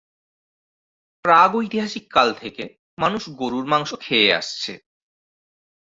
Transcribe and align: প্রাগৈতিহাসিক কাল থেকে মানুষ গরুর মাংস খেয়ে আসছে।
প্রাগৈতিহাসিক 1.25 2.05
কাল 2.11 2.29
থেকে 2.33 2.63
মানুষ 2.97 3.23
গরুর 3.39 3.65
মাংস 3.65 3.89
খেয়ে 4.01 4.29
আসছে। 4.33 4.73